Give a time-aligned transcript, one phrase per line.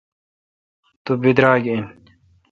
[1.03, 1.83] تو بدراگ این۔